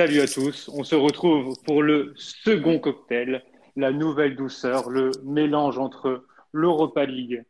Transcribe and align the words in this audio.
Salut 0.00 0.20
à 0.22 0.26
tous. 0.26 0.70
On 0.72 0.82
se 0.82 0.94
retrouve 0.94 1.54
pour 1.66 1.82
le 1.82 2.14
second 2.16 2.78
cocktail, 2.78 3.44
la 3.76 3.92
nouvelle 3.92 4.34
douceur, 4.34 4.88
le 4.88 5.10
mélange 5.24 5.76
entre 5.76 6.24
l'Europa 6.54 7.04
League 7.04 7.44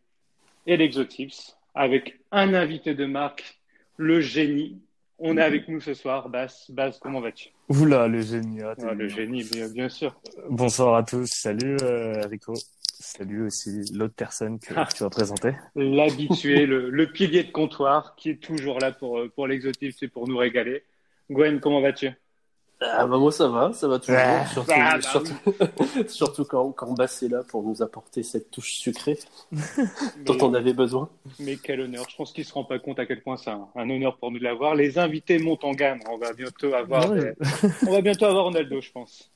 et 0.67 0.77
l'Exotips, 0.77 1.57
avec 1.77 2.19
un 2.33 2.53
invité 2.55 2.97
de 2.97 3.07
marque, 3.07 3.61
le 3.99 4.21
génie. 4.21 4.83
On 5.21 5.37
est 5.37 5.43
avec 5.43 5.69
nous 5.69 5.81
ce 5.81 5.95
soir, 5.95 6.29
Bas. 6.29 6.49
Bas, 6.71 6.91
comment 7.01 7.21
vas-tu? 7.21 7.51
Oula, 7.69 8.09
le 8.09 8.21
génie. 8.21 8.63
Ah, 8.63 8.75
ah, 8.83 8.95
le 8.95 9.07
génie, 9.07 9.49
bien, 9.73 9.89
sûr. 9.89 10.21
Bonsoir 10.49 10.97
à 10.97 11.05
tous. 11.05 11.31
Salut 11.31 11.77
euh, 11.83 12.27
Rico. 12.27 12.55
Salut 12.83 13.47
aussi 13.47 13.93
l'autre 13.95 14.15
personne 14.17 14.59
que, 14.59 14.75
ah. 14.75 14.89
tu 14.93 15.05
vas 15.05 15.11
présenter. 15.11 15.53
L'habitué, 15.77 16.67
le, 16.67 16.91
le, 16.91 17.13
pilier 17.13 17.45
de 17.45 17.53
comptoir 17.53 18.17
qui 18.17 18.31
est 18.31 18.43
toujours 18.43 18.81
là 18.81 18.91
pour, 18.91 19.21
pour 19.37 19.47
l'Exotips 19.47 20.03
et 20.03 20.09
pour 20.09 20.27
nous 20.27 20.37
régaler. 20.37 20.83
Gwen, 21.31 21.61
comment 21.61 21.81
vas-tu? 21.81 22.11
Ah 22.83 23.07
bah 23.07 23.19
moi 23.19 23.31
ça 23.31 23.47
va, 23.49 23.73
ça 23.75 23.89
va 23.89 23.99
toujours. 23.99 24.19
surtout, 24.53 24.73
ah, 24.75 24.99
bah 25.79 26.09
surtout, 26.09 26.45
quand, 26.45 26.73
quand 26.73 26.95
Bass 26.95 27.23
est 27.23 27.29
là 27.29 27.43
pour 27.43 27.63
nous 27.63 27.83
apporter 27.83 28.23
cette 28.23 28.51
touche 28.51 28.73
sucrée 28.73 29.19
dont 30.25 30.39
on 30.41 30.55
avait 30.55 30.73
besoin. 30.73 31.11
Mais 31.41 31.57
quel 31.57 31.83
honneur. 31.83 32.07
Je 32.09 32.17
pense 32.17 32.33
qu'il 32.33 32.45
se 32.45 32.55
rend 32.55 32.65
pas 32.65 32.79
compte 32.79 32.99
à 32.99 33.05
quel 33.05 33.23
point 33.23 33.37
c'est 33.37 33.51
un, 33.51 33.69
honneur 33.77 34.17
pour 34.17 34.31
nous 34.31 34.39
de 34.39 34.45
l'avoir. 34.45 34.75
Les 34.75 34.99
invités 34.99 35.39
montent 35.39 35.65
en 35.65 35.73
gamme. 35.73 36.01
On 36.11 36.17
va 36.17 36.33
bientôt 36.33 36.73
avoir, 36.73 37.11
on 37.87 37.93
va 37.93 38.01
bientôt 38.01 38.25
avoir 38.25 38.45
Ronaldo, 38.45 38.81
je 38.81 38.91
pense. 38.91 39.31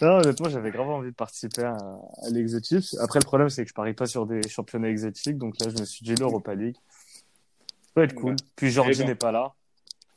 Non, 0.00 0.18
honnêtement, 0.18 0.48
j'avais 0.48 0.70
grave 0.70 0.88
envie 0.88 1.10
de 1.10 1.16
participer 1.16 1.64
à, 1.64 1.76
à 1.76 2.30
l'Exotics. 2.30 2.94
Après, 3.00 3.18
le 3.18 3.24
problème, 3.24 3.50
c'est 3.50 3.64
que 3.64 3.68
je 3.68 3.74
parie 3.74 3.92
pas 3.92 4.06
sur 4.06 4.24
des 4.24 4.48
championnats 4.48 4.88
exotiques. 4.88 5.36
Donc 5.36 5.54
là, 5.60 5.68
je 5.68 5.80
me 5.80 5.84
suis 5.84 6.04
dit 6.04 6.14
l'Europa 6.14 6.54
League. 6.54 6.76
Ça 6.76 7.90
peut 7.94 8.04
être 8.04 8.14
cool. 8.14 8.36
Puis 8.56 8.70
Jordi 8.70 8.92
eh 8.94 8.98
ben. 8.98 9.08
n'est 9.08 9.14
pas 9.16 9.32
là. 9.32 9.52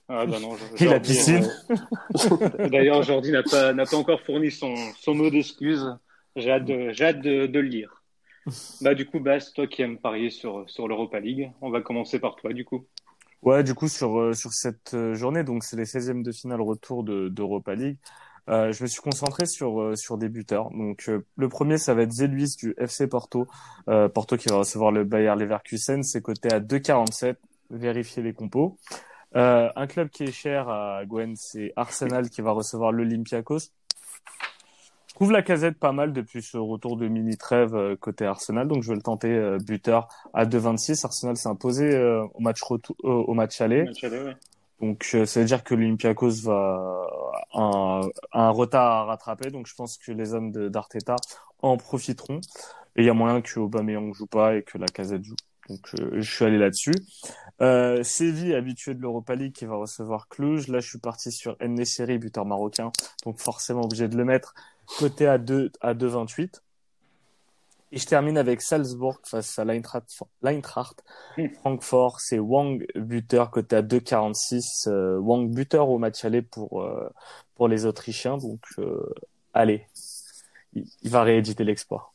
Ah 0.10 0.26
bah 0.26 0.40
non, 0.40 0.56
Jordi, 0.56 0.86
la 0.86 1.00
piscine. 1.00 1.50
Euh, 1.70 2.68
d'ailleurs, 2.70 3.04
Jordi 3.04 3.32
n'a 3.32 3.44
pas, 3.44 3.74
n'a 3.74 3.86
pas 3.86 3.98
encore 3.98 4.22
fourni 4.22 4.52
son, 4.52 4.74
son 4.96 5.14
mot 5.14 5.30
d'excuse. 5.30 5.86
J'ai 6.38 6.52
hâte, 6.52 6.66
de, 6.66 6.92
j'ai 6.92 7.06
hâte 7.06 7.22
de, 7.22 7.46
de, 7.46 7.60
le 7.60 7.68
lire. 7.68 8.04
Bah 8.82 8.96
du 8.96 9.06
coup, 9.06 9.20
Bas, 9.20 9.40
toi 9.54 9.68
qui 9.68 9.82
aimes 9.82 9.98
parier 9.98 10.30
sur, 10.30 10.70
sur 10.70 10.88
l'Europa 10.88 11.20
League, 11.20 11.52
on 11.62 11.70
va 11.70 11.82
commencer 11.82 12.20
par 12.20 12.38
toi 12.38 12.54
du 12.54 12.64
coup. 12.64 12.86
Ouais, 13.42 13.64
du 13.64 13.74
coup 13.74 13.88
sur, 13.88 14.20
euh, 14.20 14.34
sur 14.34 14.54
cette 14.54 14.94
euh, 14.94 15.14
journée, 15.14 15.44
donc 15.44 15.64
c'est 15.64 15.76
les 15.76 15.86
16e 15.86 16.24
de 16.24 16.32
finale 16.32 16.62
retour 16.62 17.04
de, 17.04 17.28
d'Europa 17.28 17.76
League. 17.76 17.98
Euh, 18.50 18.72
je 18.72 18.82
me 18.84 18.88
suis 18.88 19.02
concentré 19.02 19.46
sur 19.46 19.92
sur 19.98 20.18
des 20.18 20.30
buteurs. 20.30 20.70
Donc 20.72 21.10
le 21.36 21.50
premier, 21.50 21.78
ça 21.78 21.94
va 21.94 22.04
être 22.04 22.14
Zeluis 22.14 22.56
du 22.58 22.74
FC 22.78 23.08
Porto. 23.08 23.48
Euh, 23.90 24.08
Porto 24.08 24.38
qui 24.38 24.48
va 24.48 24.58
recevoir 24.58 24.92
le 24.92 25.04
Bayer 25.04 25.34
Leverkusen. 25.38 26.04
C'est 26.04 26.22
coté 26.22 26.52
à 26.54 26.60
2,47. 26.60 27.36
Vérifiez 27.70 28.24
les 28.24 28.34
compos. 28.34 28.78
Euh, 29.36 29.70
un 29.76 29.88
club 29.88 30.10
qui 30.10 30.24
est 30.24 30.32
cher 30.32 30.70
à 30.70 31.06
Gwen, 31.06 31.36
c'est 31.36 31.74
Arsenal 31.76 32.30
qui 32.30 32.42
va 32.42 32.52
recevoir 32.52 32.92
l'Olympiakos. 32.92 33.72
Je 35.08 35.14
trouve 35.14 35.32
la 35.32 35.42
casette 35.42 35.80
pas 35.80 35.92
mal 35.92 36.14
depuis 36.14 36.44
ce 36.44 36.58
retour 36.58 36.96
de 36.96 37.08
mini 37.08 37.38
trêve 37.38 37.76
euh, 37.76 37.96
côté 37.96 38.26
Arsenal, 38.26 38.68
donc 38.68 38.84
je 38.84 38.90
vais 38.90 38.96
le 38.96 39.02
tenter 39.02 39.30
euh, 39.30 39.58
buteur 39.58 40.08
à 40.34 40.46
2,26. 40.46 41.06
Arsenal 41.06 41.36
s'est 41.36 41.50
imposé 41.50 41.98
au 42.34 42.40
match 42.40 42.62
retour, 42.62 42.96
au 43.04 43.34
match 43.34 43.60
aller. 43.62 43.86
Donc 44.80 45.04
ça 45.26 45.40
veut 45.40 45.46
dire 45.46 45.64
que 45.64 45.74
l'Olympiakos 45.74 46.44
va 46.44 47.08
un, 47.56 48.02
un 48.32 48.50
retard 48.52 48.92
à 48.92 49.06
rattraper, 49.06 49.50
donc 49.50 49.66
je 49.66 49.74
pense 49.74 49.98
que 49.98 50.12
les 50.12 50.36
hommes 50.36 50.52
d'Arteta 50.52 51.16
en 51.64 51.78
profiteront. 51.78 52.42
Et 52.96 53.02
il 53.02 53.06
y 53.06 53.10
a 53.10 53.14
moyen 53.14 53.42
que 53.42 53.60
Aubameyang 53.60 54.14
joue 54.14 54.28
pas 54.28 54.56
et 54.56 54.64
que 54.64 54.78
la 54.78 54.88
casette 54.88 55.24
joue. 55.24 55.36
Donc 55.68 55.80
je 56.14 56.22
suis 56.22 56.46
allé 56.46 56.58
là-dessus. 56.58 56.94
Euh, 57.62 58.04
Séville, 58.04 58.54
habitué 58.54 58.94
de 58.94 59.02
l'Europa 59.02 59.36
League, 59.36 59.54
qui 59.54 59.66
va 59.66 59.76
recevoir 59.76 60.28
Cluj. 60.28 60.68
Là, 60.68 60.80
je 60.80 60.90
suis 60.90 61.00
parti 61.00 61.32
sur 61.32 61.58
Nesiri, 61.60 62.18
buteur 62.18 62.46
marocain, 62.46 62.92
donc 63.26 63.40
forcément 63.40 63.82
obligé 63.82 64.08
de 64.08 64.16
le 64.16 64.26
mettre 64.26 64.54
côté 65.00 65.28
à 65.28 65.38
2 65.38 65.72
à 65.82 65.94
2,28. 65.94 66.62
Et 67.94 67.98
je 67.98 68.06
termine 68.06 68.38
avec 68.38 68.62
Salzbourg 68.62 69.20
face 69.24 69.58
à 69.60 69.66
l'Eintracht. 69.66 71.04
Francfort, 71.62 72.20
c'est 72.20 72.38
Wang 72.38 72.86
buteur 72.96 73.50
côté 73.50 73.78
à 73.78 73.82
2,46. 73.82 74.90
Euh, 74.90 75.18
Wang 75.18 75.50
buteur 75.50 75.90
au 75.90 75.98
match 75.98 76.26
aller 76.26 76.42
pour 76.42 76.82
euh, 76.84 77.10
pour 77.56 77.70
les 77.70 77.86
Autrichiens. 77.86 78.38
Donc 78.38 78.60
euh, 78.80 79.14
allez, 79.54 79.88
il, 80.74 80.86
il 81.02 81.10
va 81.10 81.24
rééditer 81.24 81.64
l'exploit. 81.64 82.14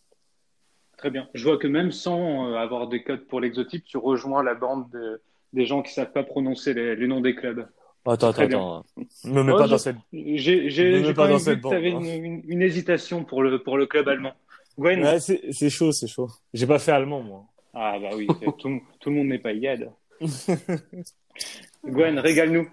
Très 0.99 1.11
bien. 1.11 1.27
Je 1.33 1.43
vois 1.43 1.57
que 1.57 1.67
même 1.67 1.91
sans 1.91 2.51
euh, 2.51 2.57
avoir 2.57 2.87
des 2.87 3.03
codes 3.03 3.27
pour 3.27 3.41
l'exotique, 3.41 3.85
tu 3.85 3.97
rejoins 3.97 4.43
la 4.43 4.55
bande 4.55 5.21
des 5.53 5.67
gens 5.67 5.83
qui 5.83 5.93
savent 5.93 6.13
pas 6.13 6.23
prononcer 6.23 6.75
les, 6.75 7.07
noms 7.07 7.21
des 7.21 7.35
clubs. 7.35 7.67
Attends, 8.05 8.31
attends, 8.31 8.43
attends. 8.43 8.85
Ne 9.25 9.33
me 9.33 9.43
mets 9.45 9.53
pas 9.53 9.69
dans 9.69 9.79
cette. 9.79 9.97
J'ai, 10.13 11.15
pas, 11.15 11.29
dans 11.29 11.39
cette 11.39 11.61
bande. 11.61 11.73
Tu 11.73 11.79
avais 11.79 11.91
une, 11.91 12.43
une, 12.47 12.63
hésitation 12.63 13.25
pour 13.25 13.43
le 13.43 13.62
pour 13.62 13.77
le 13.77 13.87
club 13.87 14.09
allemand. 14.09 14.33
Gwen. 14.79 15.03
Ouais, 15.03 15.21
c'est, 15.21 15.71
chaud, 15.71 15.93
c'est 15.93 16.09
chaud. 16.09 16.29
J'ai 16.53 16.67
pas 16.67 16.79
fait 16.79 16.93
allemand 16.93 17.23
moi. 17.23 17.45
Ah 17.75 17.99
bah 18.01 18.11
oui, 18.17 18.27
tout, 18.59 18.81
tout 19.01 19.11
le 19.11 19.17
monde 19.17 19.29
n'est 19.29 19.39
pas 19.39 19.53
égal. 19.53 19.93
Gwen, 21.85 22.19
régale-nous. 22.19 22.69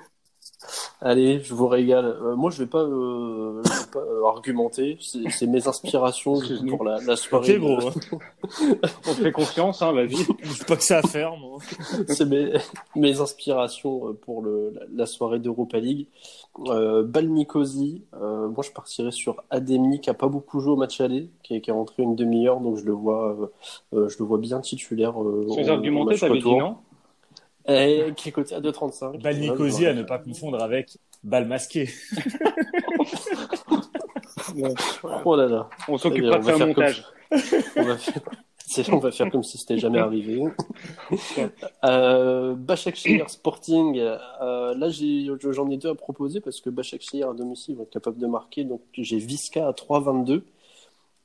Allez, 1.02 1.40
je 1.42 1.54
vous 1.54 1.68
régale. 1.68 2.18
Euh, 2.22 2.36
moi, 2.36 2.52
je 2.52 2.62
vais 2.62 2.70
pas, 2.70 2.82
euh, 2.82 3.62
vais 3.64 3.92
pas 3.94 4.00
euh, 4.00 4.26
argumenter. 4.26 4.98
C'est 5.00 5.48
mes 5.48 5.66
inspirations 5.66 6.34
pour 6.68 6.84
la, 6.84 7.00
la 7.00 7.16
soirée. 7.16 7.56
Ok, 7.56 7.62
gros. 7.62 7.90
On 9.08 9.14
te 9.14 9.22
fait 9.22 9.32
confiance, 9.32 9.82
hein, 9.82 9.94
vas-y. 9.94 10.18
Je 10.44 10.64
pas 10.66 10.76
que 10.76 10.84
ça 10.84 10.98
à 10.98 11.02
faire, 11.02 11.38
moi. 11.38 11.60
C'est 12.08 12.26
mes, 12.26 12.52
mes 12.98 13.22
inspirations 13.22 14.14
pour 14.22 14.42
le, 14.42 14.74
la, 14.94 15.06
soirée 15.06 15.40
d'Europa 15.40 15.80
League. 15.80 16.08
Euh, 16.68 17.04
Balnicosi, 17.04 18.04
euh, 18.22 18.50
moi, 18.50 18.64
je 18.64 18.72
partirais 18.72 19.12
sur 19.12 19.42
Ademi, 19.50 20.02
qui 20.02 20.10
a 20.10 20.14
pas 20.14 20.28
beaucoup 20.28 20.60
joué 20.60 20.74
au 20.74 20.76
match 20.76 21.00
aller, 21.00 21.30
qui 21.44 21.56
est, 21.56 21.62
qui 21.62 21.70
est 21.70 21.74
rentré 21.74 22.04
une 22.04 22.18
demi-heure, 22.18 22.60
donc 22.60 22.76
je 22.76 22.84
le 22.84 22.92
vois, 22.92 23.38
je 23.94 23.98
le 24.20 24.26
vois 24.26 24.38
bien 24.38 24.60
titulaire. 24.60 25.14
Sans 25.14 25.70
argumenter, 25.70 26.20
t'avais 26.20 26.40
dit 26.40 26.56
non? 26.56 26.76
Et 27.70 28.14
qui 28.16 28.30
est 28.30 28.32
coté 28.32 28.56
à 28.56 28.62
2,35. 28.62 29.22
Balnicosi 29.22 29.86
à 29.86 29.94
ne 29.94 30.04
pas 30.04 30.18
confondre 30.18 30.62
avec 30.62 30.98
bal 31.24 31.48
masqué. 31.48 31.90
oh 35.26 35.36
là 35.36 35.48
là. 35.48 35.70
On 35.88 35.98
s'occupera 35.98 36.40
de 36.40 36.44
faire 36.44 36.56
un 36.56 36.66
montage. 36.68 37.04
on, 37.76 37.84
va 37.84 37.98
faire... 37.98 38.22
on 38.94 38.98
va 38.98 39.12
faire 39.12 39.30
comme 39.30 39.44
si 39.44 39.58
c'était 39.58 39.78
jamais 39.78 40.00
arrivé. 40.00 40.44
euh, 41.84 42.56
Başakşehir 42.56 43.30
Sporting. 43.30 44.00
Euh, 44.00 44.74
là, 44.76 44.90
j'en 44.90 45.70
ai, 45.70 45.78
deux 45.78 45.90
à 45.90 45.96
proposer 45.96 46.42
parce 46.42 46.62
que 46.62 46.70
Başakşehir 46.70 47.30
à 47.30 47.34
domicile 47.34 47.76
vont 47.76 47.84
être 47.84 47.92
capables 47.92 48.20
de 48.20 48.28
marquer. 48.28 48.64
Donc, 48.64 48.82
j'ai 48.94 49.18
Visca 49.18 49.68
à 49.68 49.72
3,22. 49.72 50.42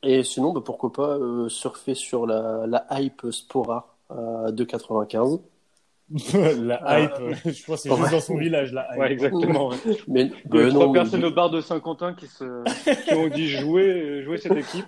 Et 0.03 0.22
sinon, 0.22 0.53
bah, 0.53 0.61
pourquoi 0.62 0.93
pas 0.93 1.16
euh, 1.16 1.49
surfer 1.49 1.94
sur 1.94 2.26
la, 2.26 2.66
la 2.66 2.87
hype 2.91 3.31
Spora 3.31 3.97
à 4.11 4.50
2,95. 4.50 5.41
la 6.34 6.81
ah. 6.84 7.00
hype, 7.00 7.12
je 7.44 7.65
pense 7.65 7.82
que 7.82 7.88
c'est 7.88 7.97
juste 7.97 8.10
dans 8.10 8.20
son 8.20 8.37
village, 8.37 8.72
la 8.72 8.87
hype. 8.92 9.00
Ouais, 9.00 9.12
exactement. 9.12 9.70
Mais, 10.09 10.31
Il 10.53 10.60
y 10.60 10.62
a 10.62 10.69
trois 10.69 10.92
personnes 10.92 11.25
au 11.25 11.31
bar 11.31 11.48
de 11.48 11.60
Saint-Quentin 11.62 12.12
qui, 12.12 12.26
se... 12.26 13.04
qui 13.04 13.15
ont 13.15 13.28
dit 13.28 13.48
jouer, 13.48 14.22
jouer 14.22 14.37
cette 14.37 14.56
équipe. 14.56 14.84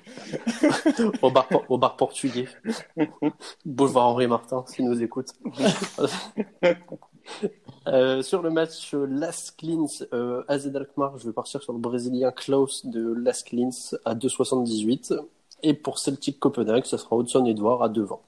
au, 1.23 1.31
bar, 1.31 1.49
au 1.69 1.79
bar 1.79 1.97
portugais. 1.97 2.47
Boulevard 3.65 4.09
Henri 4.09 4.27
Martin, 4.27 4.65
s'il 4.67 4.85
nous 4.85 5.03
écoute. 5.03 5.29
euh, 7.89 8.23
sur 8.23 8.43
le 8.43 8.51
match 8.51 8.93
Las 8.93 9.51
Clins, 9.51 10.05
euh, 10.13 10.45
AZ 10.49 10.71
Alkmaar, 10.75 11.17
je 11.17 11.27
vais 11.27 11.33
partir 11.33 11.63
sur 11.63 11.73
le 11.73 11.79
brésilien 11.79 12.31
Klaus 12.31 12.85
de 12.85 13.15
Las 13.15 13.43
Clins 13.43 13.97
à 14.05 14.15
2,78. 14.15 15.19
Et 15.63 15.73
pour 15.73 15.99
Celtic 15.99 16.39
Copenhague, 16.39 16.85
ça 16.85 16.99
sera 16.99 17.17
Hudson 17.17 17.47
Edouard 17.47 17.83
à 17.83 17.89
2,20. 17.89 18.19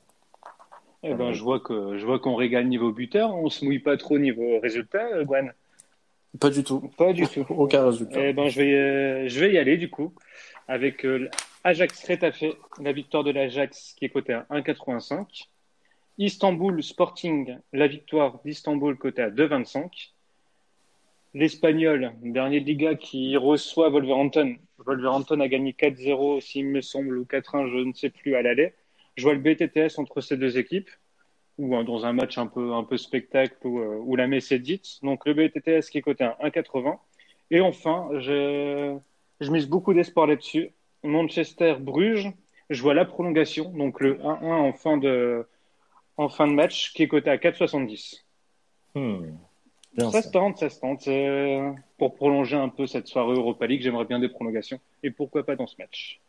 Eh 1.02 1.14
ben, 1.14 1.32
je 1.32 1.42
vois 1.42 1.60
que 1.60 1.96
je 1.96 2.04
vois 2.04 2.18
qu'on 2.18 2.34
régale 2.34 2.66
niveau 2.66 2.92
buteur. 2.92 3.34
On 3.34 3.48
se 3.48 3.64
mouille 3.64 3.78
pas 3.78 3.96
trop 3.96 4.18
niveau 4.18 4.58
résultat, 4.60 5.06
euh, 5.14 5.24
Gwen. 5.24 5.52
Pas 6.40 6.50
du 6.50 6.64
tout. 6.64 6.90
Pas 6.96 7.12
du 7.12 7.26
tout. 7.26 7.46
Aucun 7.50 7.86
résultat. 7.86 8.28
Eh 8.28 8.32
ben, 8.32 8.48
je 8.48 8.60
vais 8.60 8.74
euh, 8.74 9.28
je 9.28 9.40
vais 9.40 9.52
y 9.52 9.58
aller 9.58 9.76
du 9.76 9.90
coup 9.90 10.12
avec 10.66 11.06
euh, 11.06 11.30
Ajax 11.62 12.04
Retafe, 12.08 12.44
la 12.80 12.92
victoire 12.92 13.22
de 13.22 13.30
l'Ajax 13.30 13.94
qui 13.96 14.06
est 14.06 14.08
cotée 14.08 14.34
à 14.34 14.46
1,85. 14.50 15.46
Istanbul 16.18 16.82
Sporting, 16.82 17.58
la 17.72 17.86
victoire 17.86 18.40
d'Istanbul 18.44 18.96
cotée 18.96 19.22
à 19.22 19.30
2,25. 19.30 20.10
L'Espagnol, 21.34 22.12
dernier 22.22 22.60
de 22.60 22.66
Liga 22.66 22.96
qui 22.96 23.36
reçoit 23.36 23.88
Wolverhampton. 23.90 24.56
Wolverhampton 24.78 25.38
a 25.38 25.46
gagné 25.46 25.72
4-0, 25.78 26.40
s'il 26.40 26.66
me 26.66 26.80
semble, 26.80 27.18
ou 27.18 27.24
4-1, 27.24 27.70
je 27.70 27.84
ne 27.84 27.92
sais 27.92 28.10
plus, 28.10 28.34
à 28.34 28.42
l'aller 28.42 28.72
je 29.18 29.24
vois 29.24 29.34
le 29.34 29.40
BTTS 29.40 29.98
entre 29.98 30.20
ces 30.20 30.36
deux 30.36 30.58
équipes, 30.58 30.90
ou 31.58 31.74
hein, 31.74 31.84
dans 31.84 32.06
un 32.06 32.12
match 32.12 32.38
un 32.38 32.46
peu, 32.46 32.72
un 32.72 32.84
peu 32.84 32.96
spectacle 32.96 33.54
où, 33.66 33.80
euh, 33.80 33.98
où 34.00 34.14
la 34.14 34.28
messe 34.28 34.52
est 34.52 34.60
dite. 34.60 35.00
Donc 35.02 35.26
le 35.26 35.34
BTTS 35.34 35.90
qui 35.90 35.98
est 35.98 36.02
coté 36.02 36.24
à 36.24 36.38
1,80. 36.42 36.96
Et 37.50 37.60
enfin, 37.60 38.08
je, 38.20 38.96
je 39.40 39.50
mise 39.50 39.68
beaucoup 39.68 39.92
d'espoir 39.92 40.26
là-dessus. 40.28 40.70
Manchester-Bruges, 41.02 42.32
je 42.70 42.82
vois 42.82 42.94
la 42.94 43.04
prolongation, 43.04 43.70
donc 43.70 44.00
le 44.00 44.18
1-1 44.18 44.44
en 44.44 44.72
fin 44.72 44.96
de, 44.98 45.46
en 46.16 46.28
fin 46.28 46.46
de 46.46 46.52
match, 46.52 46.92
qui 46.92 47.02
est 47.02 47.08
coté 47.08 47.30
à 47.30 47.36
4,70. 47.36 48.24
Hmm. 48.94 49.32
ça, 49.98 50.10
ça, 50.10 50.22
se 50.22 50.30
tente, 50.30 50.58
ça 50.58 50.70
se 50.70 50.80
tente. 50.80 51.08
Euh, 51.08 51.72
pour 51.98 52.14
prolonger 52.14 52.56
un 52.56 52.68
peu 52.68 52.86
cette 52.86 53.08
soirée 53.08 53.34
Europa 53.34 53.66
League, 53.66 53.82
j'aimerais 53.82 54.04
bien 54.04 54.20
des 54.20 54.28
prolongations. 54.28 54.78
Et 55.02 55.10
pourquoi 55.10 55.44
pas 55.44 55.56
dans 55.56 55.66
ce 55.66 55.76
match? 55.78 56.20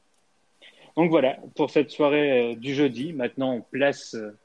Donc 1.00 1.12
voilà, 1.12 1.38
pour 1.56 1.69
cette 1.69 1.92
soirée 1.92 2.51
euh, 2.51 2.56
du 2.56 2.75
jeudi. 2.75 3.13
Maintenant, 3.13 3.54
on 3.54 3.62
place 3.62 4.16
euh, 4.16 4.38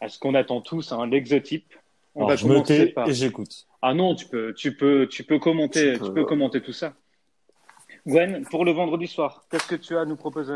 à 0.00 0.08
ce 0.08 0.18
qu'on 0.18 0.34
attend 0.34 0.62
tous, 0.62 0.90
hein, 0.90 1.06
l'exotype. 1.06 1.74
On 2.14 2.24
va 2.24 2.34
je 2.34 2.46
me 2.46 2.62
tais 2.62 2.94
et 3.06 3.12
j'écoute. 3.12 3.66
Ah 3.82 3.92
non, 3.92 4.14
tu 4.14 4.24
peux, 4.24 4.54
tu 4.54 4.74
peux, 4.74 5.06
tu 5.06 5.22
peux 5.22 5.38
commenter, 5.38 5.98
tu 6.02 6.10
peux 6.14 6.24
commenter 6.24 6.62
tout 6.62 6.72
ça. 6.72 6.94
Gwen, 8.06 8.46
pour 8.50 8.64
le 8.64 8.72
vendredi 8.72 9.06
soir, 9.06 9.44
qu'est-ce 9.50 9.66
que 9.66 9.74
tu 9.74 9.98
as 9.98 10.00
à 10.00 10.04
nous 10.06 10.16
proposer? 10.16 10.54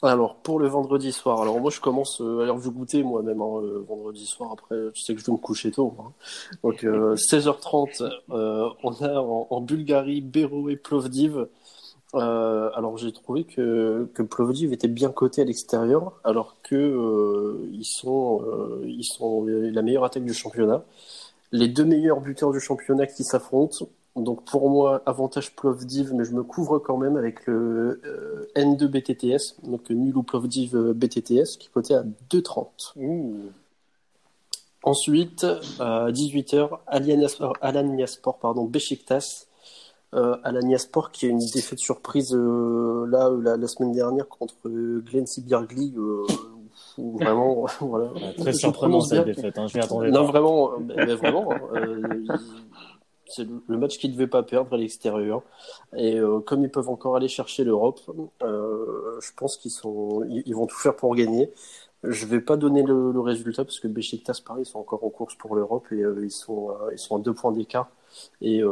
Alors, 0.00 0.36
pour 0.36 0.60
le 0.60 0.68
vendredi 0.68 1.10
soir, 1.10 1.42
alors 1.42 1.58
moi 1.58 1.72
je 1.72 1.80
commence 1.80 2.20
euh, 2.20 2.42
à 2.42 2.46
l'heure 2.46 2.60
du 2.60 2.70
goûter 2.70 3.02
moi-même, 3.02 3.42
hein, 3.42 3.60
le 3.60 3.78
vendredi 3.80 4.26
soir, 4.26 4.52
après 4.52 4.76
tu 4.94 5.02
sais 5.02 5.12
que 5.12 5.20
je 5.20 5.26
dois 5.26 5.34
me 5.34 5.40
coucher 5.40 5.72
tôt. 5.72 5.92
Hein. 5.98 6.12
Donc 6.62 6.84
16h30, 6.84 8.08
euh, 8.30 8.68
on 8.84 8.92
a 8.92 9.20
en, 9.20 9.60
Bulgarie 9.60 10.20
Béro 10.20 10.68
et 10.68 10.76
Plovdiv. 10.76 11.48
Alors 12.14 12.96
j'ai 12.96 13.12
trouvé 13.12 13.44
que, 13.44 14.08
que 14.14 14.22
Plovdiv 14.22 14.72
était 14.72 14.88
bien 14.88 15.10
coté 15.10 15.42
à 15.42 15.44
l'extérieur, 15.44 16.20
alors 16.24 16.56
que 16.62 17.68
ils, 17.72 17.84
sont, 17.84 18.42
ils 18.84 19.04
sont 19.04 19.44
la 19.46 19.82
meilleure 19.82 20.04
attaque 20.04 20.24
du 20.24 20.34
championnat. 20.34 20.84
Les 21.52 21.68
deux 21.68 21.84
meilleurs 21.84 22.20
buteurs 22.20 22.52
du 22.52 22.60
championnat 22.60 23.06
qui 23.06 23.24
s'affrontent, 23.24 23.86
donc 24.16 24.44
pour 24.44 24.70
moi, 24.70 25.02
avantage 25.04 25.54
Plovdiv, 25.54 26.14
mais 26.14 26.24
je 26.24 26.32
me 26.32 26.42
couvre 26.42 26.78
quand 26.78 26.96
même 26.96 27.16
avec 27.18 27.46
le 27.46 28.00
euh, 28.04 28.50
N2 28.56 28.86
BTTS, 28.86 29.60
donc 29.62 29.90
nul 29.90 30.16
ou 30.16 30.22
Plovdiv 30.22 30.74
euh, 30.74 30.94
BTTS, 30.94 31.58
qui 31.58 31.68
est 31.68 31.72
coté 31.72 31.94
à 31.94 32.02
2,30. 32.30 32.94
Ensuite, 34.82 35.44
à 35.78 36.10
18h, 36.10 36.78
Alanya 36.86 38.06
Sport, 38.06 38.38
pardon, 38.38 38.64
Besiktas. 38.64 39.46
Euh, 40.14 40.36
Alanya 40.44 40.78
Sport 40.78 41.10
qui 41.10 41.26
a 41.26 41.28
une 41.28 41.38
défaite 41.38 41.80
surprise 41.80 42.32
euh, 42.34 43.06
là 43.08 43.56
la, 43.56 43.66
semaine 43.66 43.92
dernière 43.92 44.28
contre 44.28 44.54
Glenn 44.64 45.26
Sibirgli. 45.26 45.94
vraiment, 46.96 47.66
voilà. 47.80 48.10
Très 48.38 48.52
surprenant 48.52 49.00
cette 49.00 49.26
défaite, 49.26 49.58
hein, 49.58 49.66
je 49.66 49.78
m'y 49.78 49.84
attendais 49.84 50.10
Non, 50.10 50.24
vraiment, 50.24 50.72
mais, 50.78 51.14
vraiment. 51.14 51.52
Hein, 51.52 52.38
c'est 53.28 53.46
le 53.68 53.76
match 53.76 53.98
qu'ils 53.98 54.10
ne 54.10 54.14
devaient 54.14 54.26
pas 54.26 54.42
perdre 54.42 54.72
à 54.72 54.76
l'extérieur. 54.76 55.42
Et 55.96 56.16
euh, 56.16 56.40
comme 56.40 56.62
ils 56.62 56.70
peuvent 56.70 56.88
encore 56.88 57.16
aller 57.16 57.28
chercher 57.28 57.64
l'Europe, 57.64 58.00
euh, 58.42 59.18
je 59.20 59.30
pense 59.36 59.56
qu'ils 59.56 59.70
sont, 59.70 60.24
ils, 60.28 60.54
vont 60.54 60.66
tout 60.66 60.76
faire 60.76 60.96
pour 60.96 61.14
gagner. 61.14 61.50
Je 62.08 62.26
vais 62.26 62.40
pas 62.40 62.56
donner 62.56 62.82
le, 62.82 63.18
résultat 63.20 63.64
parce 63.64 63.80
que 63.80 63.88
Besiktas 63.88 64.40
Paris 64.44 64.64
sont 64.64 64.78
encore 64.78 65.04
en 65.04 65.10
course 65.10 65.34
pour 65.34 65.56
l'Europe 65.56 65.86
et 65.92 66.02
euh, 66.02 66.24
ils 66.24 66.30
sont 66.30 66.70
ils 66.92 66.98
sont 66.98 67.16
à 67.16 67.18
deux 67.18 67.34
points 67.34 67.52
d'écart 67.52 67.90
et 68.40 68.62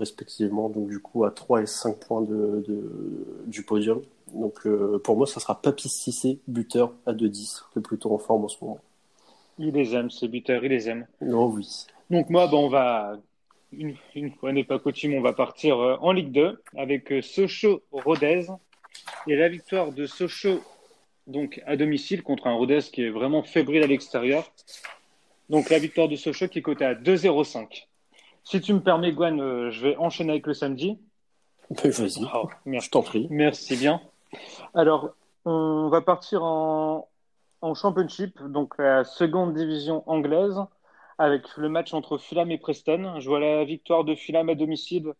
respectivement 0.00 0.68
donc 0.68 0.88
du 0.88 0.98
coup 0.98 1.24
à 1.24 1.30
3 1.30 1.62
et 1.62 1.66
5 1.66 1.98
points 1.98 2.22
de, 2.22 2.64
du 3.46 3.62
podium. 3.62 4.00
Donc 4.34 4.66
pour 5.04 5.16
moi 5.16 5.26
ça 5.26 5.38
sera 5.38 5.60
Papis 5.60 5.88
Cissé 5.88 6.40
buteur 6.48 6.92
à 7.06 7.12
2-10 7.12 7.62
qui 7.72 7.78
est 7.78 7.82
plutôt 7.82 8.12
en 8.12 8.18
forme 8.18 8.44
en 8.44 8.48
ce 8.48 8.56
moment. 8.62 8.78
Il 9.58 9.74
les 9.74 9.94
aime 9.94 10.10
ces 10.10 10.26
buteurs, 10.26 10.64
il 10.64 10.70
les 10.70 10.88
aime. 10.88 11.06
Non 11.20 11.46
oui. 11.46 11.86
Donc 12.10 12.28
moi 12.30 12.48
on 12.52 12.68
va 12.68 13.18
une, 13.72 14.30
fois 14.38 14.52
n'est 14.52 14.64
pas 14.64 14.78
coutume, 14.78 15.14
on 15.14 15.20
va 15.20 15.32
partir 15.32 15.78
euh, 15.78 15.96
en 16.00 16.12
Ligue 16.12 16.32
2 16.32 16.62
avec 16.76 17.12
euh, 17.12 17.22
Sochaux-Rodez. 17.22 18.46
Et 19.26 19.36
la 19.36 19.48
victoire 19.48 19.92
de 19.92 20.06
Sochaux 20.06 20.60
donc 21.26 21.62
à 21.66 21.76
domicile 21.76 22.22
contre 22.22 22.46
un 22.46 22.54
Rodez 22.54 22.80
qui 22.92 23.02
est 23.02 23.10
vraiment 23.10 23.42
fébrile 23.42 23.82
à 23.82 23.86
l'extérieur. 23.86 24.50
Donc 25.48 25.70
la 25.70 25.78
victoire 25.78 26.08
de 26.08 26.16
Sochaux 26.16 26.48
qui 26.48 26.58
est 26.58 26.62
cotée 26.62 26.84
à 26.84 26.94
2-0-5. 26.94 27.86
Si 28.44 28.60
tu 28.60 28.72
me 28.72 28.80
permets, 28.80 29.12
Gwen, 29.12 29.40
euh, 29.40 29.70
je 29.70 29.86
vais 29.86 29.96
enchaîner 29.96 30.32
avec 30.32 30.46
le 30.46 30.54
samedi. 30.54 30.98
Vas-y, 31.70 32.24
oh, 32.34 32.48
je 32.66 32.90
t'en 32.90 33.02
prie. 33.02 33.28
Merci 33.30 33.76
bien. 33.76 34.00
Alors, 34.74 35.10
on 35.44 35.88
va 35.88 36.00
partir 36.00 36.42
en, 36.42 37.08
en 37.60 37.74
Championship, 37.74 38.42
donc 38.42 38.76
la 38.78 39.04
seconde 39.04 39.54
division 39.54 40.02
anglaise 40.06 40.58
avec 41.18 41.56
le 41.56 41.68
match 41.68 41.94
entre 41.94 42.18
Fulham 42.18 42.50
et 42.50 42.58
Preston. 42.58 43.20
Je 43.20 43.28
vois 43.28 43.40
la 43.40 43.64
victoire 43.64 44.04
de 44.04 44.14
Fulham 44.14 44.48
à 44.48 44.54
domicile 44.54 45.12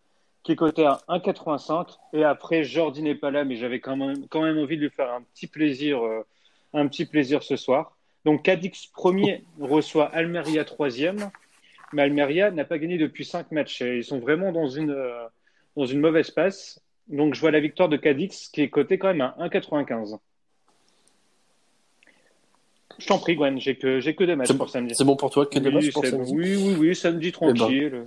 qui 0.42 0.52
est 0.52 0.56
cotée 0.56 0.84
à 0.84 1.00
1,85. 1.08 1.96
Et 2.12 2.24
après, 2.24 2.64
Jordi 2.64 3.02
n'est 3.02 3.14
pas 3.14 3.30
là, 3.30 3.44
mais 3.44 3.56
j'avais 3.56 3.80
quand 3.80 3.96
même, 3.96 4.26
quand 4.28 4.42
même 4.42 4.58
envie 4.58 4.76
de 4.76 4.82
lui 4.82 4.90
faire 4.90 5.12
un 5.12 5.22
petit 5.22 5.46
plaisir, 5.46 6.04
euh, 6.04 6.26
un 6.72 6.86
petit 6.88 7.06
plaisir 7.06 7.42
ce 7.42 7.56
soir. 7.56 7.96
Donc, 8.24 8.44
Cadix 8.44 8.86
premier 8.86 9.44
reçoit 9.60 10.06
Almeria 10.06 10.64
troisième. 10.64 11.30
Mais 11.92 12.02
Almeria 12.02 12.50
n'a 12.50 12.64
pas 12.64 12.78
gagné 12.78 12.96
depuis 12.96 13.24
cinq 13.24 13.52
matchs. 13.52 13.80
Ils 13.80 14.04
sont 14.04 14.18
vraiment 14.18 14.52
dans 14.52 14.68
une, 14.68 14.90
euh, 14.90 15.26
dans 15.76 15.86
une 15.86 16.00
mauvaise 16.00 16.30
passe. 16.30 16.80
Donc, 17.08 17.34
je 17.34 17.40
vois 17.40 17.50
la 17.50 17.60
victoire 17.60 17.88
de 17.88 17.96
Cadix 17.96 18.48
qui 18.48 18.62
est 18.62 18.70
cotée 18.70 18.98
quand 18.98 19.08
même 19.08 19.20
à 19.20 19.36
1,95. 19.38 20.18
Je 22.98 23.06
t'en 23.06 23.18
prie, 23.18 23.34
Gwen, 23.34 23.58
j'ai 23.58 23.76
que, 23.76 24.00
j'ai 24.00 24.14
que 24.14 24.24
des 24.24 24.36
matchs 24.36 24.52
pour 24.52 24.70
samedi. 24.70 24.94
C'est 24.94 25.04
bon 25.04 25.16
pour 25.16 25.30
toi, 25.30 25.46
que 25.46 25.58
des 25.58 25.70
matchs 25.70 25.92
pour 25.92 26.06
samedi 26.06 26.32
Oui, 26.34 26.56
oui, 26.56 26.76
oui, 26.78 26.96
samedi 26.96 27.28
eh 27.28 27.30
ben, 27.30 27.54
tranquille. 27.54 28.04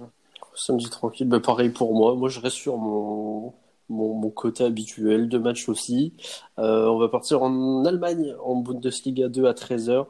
Samedi 0.56 0.90
tranquille, 0.90 1.28
bah, 1.28 1.40
pareil 1.40 1.70
pour 1.70 1.94
moi. 1.94 2.16
Moi, 2.16 2.30
je 2.30 2.40
reste 2.40 2.56
sur 2.56 2.78
mon, 2.78 3.54
mon, 3.90 4.34
habituel 4.60 5.30
de 5.30 5.38
match 5.38 5.70
aussi. 5.70 6.14
Euh, 6.60 6.88
on 6.88 6.98
va 6.98 7.10
partir 7.10 7.44
en 7.44 7.86
Allemagne, 7.86 8.34
en 8.44 8.56
Bundesliga 8.56 9.28
2 9.28 9.46
à 9.46 9.54
13h. 9.54 10.06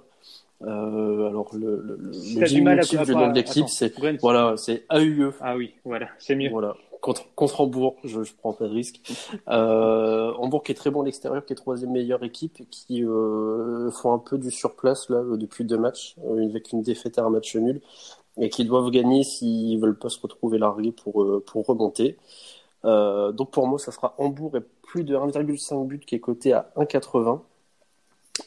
Euh, 0.62 1.28
alors 1.28 1.54
le, 1.54 1.82
le, 1.82 1.98
le 2.00 2.44
à... 2.44 2.48
du 2.48 2.62
nom 3.14 3.28
de 3.28 3.36
l'équipe 3.36 3.68
c'est 3.68 3.94
voilà 4.22 4.54
c'est 4.56 4.86
AUE 4.90 5.34
ah 5.42 5.58
oui 5.58 5.74
voilà 5.84 6.08
c'est 6.18 6.34
mieux 6.34 6.50
voilà 6.50 6.78
contre, 7.06 7.34
contre 7.36 7.62
Hambourg, 7.62 7.98
je, 8.04 8.24
je 8.24 8.34
prends 8.34 8.54
pas 8.54 8.68
de 8.68 8.74
risque. 8.74 9.00
Euh, 9.48 10.34
Hambourg 10.40 10.64
qui 10.64 10.72
est 10.72 10.76
très 10.76 10.90
bon 10.90 11.04
à 11.04 11.06
l'extérieur, 11.06 11.46
qui 11.46 11.54
est 11.54 11.56
troisième 11.56 11.92
meilleure 11.92 12.24
équipe, 12.24 12.68
qui 12.72 13.04
euh, 13.04 13.92
font 13.92 14.12
un 14.12 14.18
peu 14.18 14.40
du 14.40 14.50
surplace 14.50 15.10
là 15.10 15.22
depuis 15.38 15.66
deux 15.66 15.78
matchs, 15.78 16.16
avec 16.28 16.72
une 16.72 16.82
défaite 16.82 17.20
à 17.20 17.24
un 17.24 17.30
match 17.30 17.56
nul, 17.56 17.80
et 18.38 18.50
qui 18.50 18.66
doivent 18.66 18.92
gagner 18.92 19.24
s'ils 19.24 19.80
veulent 19.80 19.98
pas 19.98 20.10
se 20.10 20.20
retrouver 20.20 20.58
largués 20.58 20.92
pour 20.92 21.24
euh, 21.24 21.44
pour 21.46 21.66
remonter. 21.66 22.18
Euh, 22.86 23.32
donc 23.32 23.52
pour 23.52 23.68
moi, 23.68 23.80
ça 23.80 23.92
sera 23.92 24.16
Hambourg 24.18 24.58
et 24.58 24.62
plus 24.84 25.04
de 25.04 25.16
1,5 25.16 25.88
but 25.88 26.06
qui 26.06 26.16
est 26.16 26.20
coté 26.20 26.54
à 26.54 26.72
1,80. 26.78 27.42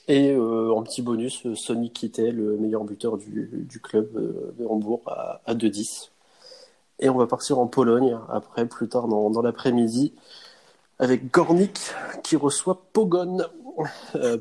Et 0.06 0.32
euh, 0.32 0.70
en 0.72 0.82
petit 0.82 1.02
bonus, 1.02 1.52
Sonny 1.54 1.90
Kittel, 1.90 2.36
le 2.36 2.56
meilleur 2.58 2.84
buteur 2.84 3.16
du, 3.16 3.48
du 3.68 3.80
club 3.80 4.12
de 4.58 4.66
Hambourg, 4.66 5.02
à, 5.06 5.40
à 5.46 5.54
2,10. 5.54 6.10
Et 7.00 7.08
on 7.08 7.16
va 7.16 7.26
partir 7.26 7.58
en 7.58 7.66
Pologne 7.66 8.18
après, 8.28 8.66
plus 8.66 8.88
tard 8.88 9.08
dans, 9.08 9.30
dans 9.30 9.42
l'après-midi, 9.42 10.14
avec 10.98 11.30
Gornik 11.32 11.78
qui 12.22 12.36
reçoit 12.36 12.82
Pogon. 12.92 13.38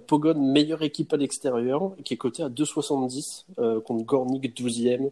Pogon, 0.08 0.42
meilleure 0.42 0.82
équipe 0.82 1.14
à 1.14 1.18
l'extérieur, 1.18 1.92
qui 2.04 2.16
est 2.16 2.18
coté 2.18 2.44
à 2.44 2.50
2,70 2.50 3.46
euh, 3.60 3.80
contre 3.82 4.04
Gornik 4.04 4.56
12e, 4.60 5.12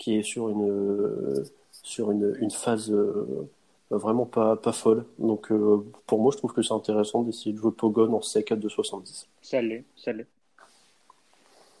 qui 0.00 0.16
est 0.16 0.22
sur 0.22 0.48
une, 0.48 0.68
euh, 0.68 1.44
sur 1.84 2.10
une, 2.10 2.34
une 2.40 2.50
phase 2.50 2.90
euh, 2.90 3.48
vraiment 3.90 4.24
pas, 4.24 4.56
pas 4.56 4.72
folle. 4.72 5.04
Donc 5.18 5.52
euh, 5.52 5.84
pour 6.06 6.20
moi, 6.20 6.32
je 6.32 6.38
trouve 6.38 6.52
que 6.52 6.62
c'est 6.62 6.74
intéressant 6.74 7.22
d'essayer 7.22 7.52
de 7.52 7.58
jouer 7.58 7.70
Pogon 7.70 8.12
en 8.14 8.22
sec 8.22 8.50
à 8.50 8.56
2,70. 8.56 9.26
Ça 9.42 9.60
l'est, 9.60 9.84
ça 9.94 10.12
l'est. 10.12 10.26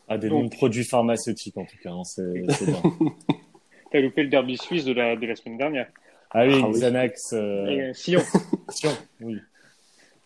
Ah, 0.06 0.18
des 0.18 0.28
bons 0.28 0.48
produits 0.48 0.84
pharmaceutiques 0.84 1.56
en 1.56 1.64
tout 1.64 1.78
cas, 1.82 1.90
hein, 1.90 2.04
c'est 2.04 2.66
bien. 2.66 2.82
T'as 3.90 4.00
loupé 4.00 4.22
le 4.22 4.28
derby 4.28 4.58
suisse 4.58 4.84
de 4.84 4.92
la, 4.92 5.16
de 5.16 5.26
la 5.26 5.34
semaine 5.34 5.56
dernière. 5.58 5.88
Ah 6.30 6.46
oui, 6.46 6.60
ah 6.62 6.70
Xanax. 6.70 7.32
Euh... 7.32 7.92
Sion. 7.94 8.20
Sion, 8.68 8.92
oui. 9.20 9.38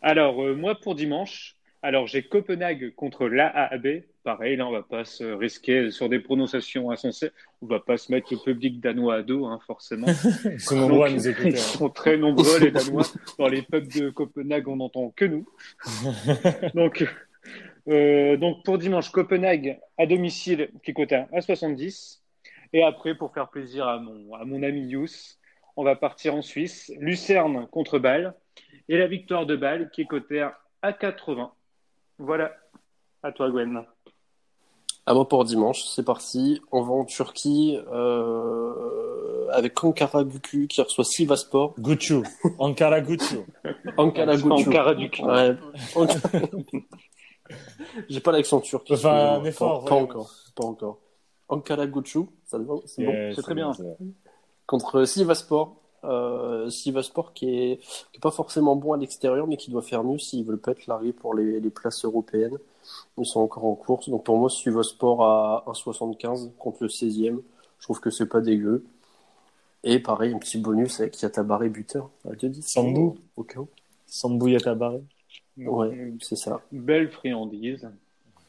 Alors, 0.03 0.43
euh, 0.43 0.55
moi, 0.55 0.75
pour 0.75 0.95
dimanche, 0.95 1.57
alors 1.83 2.07
j'ai 2.07 2.23
Copenhague 2.23 2.95
contre 2.95 3.27
l'AAB. 3.27 4.03
Pareil, 4.25 4.57
là, 4.57 4.66
on 4.66 4.73
va 4.73 4.83
pas 4.83 5.04
se 5.04 5.23
risquer 5.23 5.90
sur 5.90 6.09
des 6.09 6.19
prononciations 6.19 6.90
insensées. 6.90 7.31
On 7.61 7.66
va 7.66 7.78
pas 7.78 7.99
se 7.99 8.11
mettre 8.11 8.28
le 8.33 8.38
public 8.38 8.81
danois 8.81 9.16
à 9.16 9.23
dos, 9.23 9.45
hein, 9.45 9.61
forcément. 9.66 10.07
ils 10.47 10.59
sont 10.59 10.76
nombreux 10.76 11.09
à 11.09 11.11
nous 11.11 11.28
écouter. 11.28 11.50
Ils 11.50 11.59
sont 11.59 11.90
très 11.90 12.16
nombreux, 12.16 12.59
les 12.59 12.71
Danois. 12.71 13.04
Dans 13.38 13.49
les 13.49 13.61
pubs 13.61 13.87
de 13.87 14.09
Copenhague, 14.09 14.66
on 14.69 14.76
n'entend 14.76 15.12
que 15.14 15.26
nous. 15.26 15.47
donc, 16.75 17.07
euh, 17.88 18.38
donc, 18.38 18.64
pour 18.64 18.78
dimanche, 18.78 19.11
Copenhague 19.11 19.78
à 19.99 20.07
domicile 20.07 20.71
qui 20.83 20.95
cote 20.95 21.12
à 21.12 21.40
70. 21.43 22.23
Et 22.73 22.83
après, 22.83 23.14
pour 23.14 23.35
faire 23.35 23.50
plaisir 23.50 23.87
à 23.87 23.99
mon, 23.99 24.33
à 24.33 24.47
mon 24.47 24.62
ami 24.62 24.88
Yous, 24.88 25.37
on 25.76 25.85
va 25.85 25.97
partir 25.97 26.35
en 26.35 26.40
Suisse. 26.40 26.90
Lucerne 26.99 27.66
contre 27.71 27.99
Bâle. 27.99 28.33
Et 28.88 28.97
la 28.97 29.07
victoire 29.07 29.45
de 29.45 29.54
Bâle 29.54 29.90
qui 29.90 30.00
est 30.00 30.07
cotée 30.07 30.49
à 30.81 30.93
80. 30.95 31.52
Voilà. 32.16 32.57
À 33.23 33.31
toi, 33.31 33.50
Gwen. 33.50 33.85
À 35.07 35.13
moi 35.13 35.29
pour 35.29 35.45
dimanche, 35.45 35.85
c'est 35.85 36.03
parti. 36.03 36.63
On 36.73 36.83
va 36.83 36.93
en 36.93 37.05
Turquie 37.05 37.79
euh, 37.93 39.49
avec 39.51 39.85
Ankara 39.85 40.25
Gucu 40.25 40.67
qui 40.67 40.81
reçoit 40.81 41.05
Sivaspor. 41.05 41.75
Gucu. 41.79 42.23
Ankara 42.59 43.03
Gucu. 43.03 43.41
Ankara 43.99 44.37
Gucu. 44.37 44.51
Ankara 44.51 44.95
Gucu. 44.95 45.23
Ouais. 45.23 45.57
J'ai 48.09 48.21
pas 48.21 48.33
l'accent 48.33 48.61
turc. 48.61 48.87
Enfin, 48.91 49.41
un 49.41 49.45
effort. 49.45 49.85
Pas, 49.85 49.91
pas 49.91 49.97
encore. 49.97 50.31
Pas 50.57 50.65
encore. 50.65 50.99
Ankara 51.49 51.87
Gucci, 51.87 52.21
ça 52.47 52.57
C'est 52.57 52.65
bon? 52.65 52.83
C'est 53.35 53.43
très 53.43 53.55
bien. 53.55 53.73
Contre 54.67 55.05
Sivaspor. 55.05 55.77
Euh, 56.05 56.71
Sivaspor 56.71 57.33
qui 57.33 57.49
est, 57.49 57.77
qui 58.13 58.17
est 58.17 58.21
pas 58.21 58.31
forcément 58.31 58.77
bon 58.77 58.93
à 58.93 58.97
l'extérieur, 58.97 59.47
mais 59.47 59.57
qui 59.57 59.71
doit 59.71 59.83
faire 59.83 60.05
mieux 60.05 60.19
s'ils 60.19 60.45
veulent 60.45 60.59
pas 60.59 60.73
être 60.73 60.87
largués 60.87 61.13
pour 61.13 61.35
les, 61.35 61.61
les 61.61 61.71
places 61.71 62.05
européennes. 62.05 62.59
Ils 63.19 63.27
sont 63.27 63.41
encore 63.41 63.65
en 63.65 63.75
course. 63.75 64.09
Donc 64.09 64.25
pour 64.25 64.37
moi, 64.37 64.51
Sivaspor 64.51 65.25
à 65.25 65.65
1,75 65.67 66.51
contre 66.59 66.83
le 66.83 66.89
16e. 66.89 67.41
Je 67.79 67.87
trouve 67.87 68.01
que 68.01 68.11
c'est 68.11 68.27
pas 68.27 68.41
dégueu. 68.41 68.85
Et 69.83 69.99
pareil, 69.99 70.33
un 70.33 70.39
petit 70.39 70.59
bonus 70.59 71.01
avec 71.01 71.21
Yatabaré 71.21 71.69
buteur 71.69 72.11
à 72.27 72.33
2,10. 72.33 72.63
Sambou. 72.63 73.17
Au 73.37 73.43
cas 73.43 73.61
où. 73.61 73.69
Sambou 74.07 74.49
Yatabaré. 74.49 75.03
Ouais, 75.59 76.13
c'est 76.21 76.37
ça. 76.37 76.63
Belle 76.73 77.11
friandise. 77.11 77.89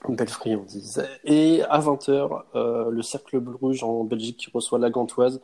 Belle 0.07 0.29
friandise. 0.29 1.05
Et 1.25 1.61
à 1.63 1.79
20h, 1.79 2.43
euh, 2.55 2.89
le 2.89 3.01
Cercle 3.01 3.39
Bruges 3.39 3.83
en 3.83 4.03
Belgique 4.05 4.37
qui 4.37 4.49
reçoit 4.51 4.79
la 4.79 4.89
Gantoise. 4.89 5.41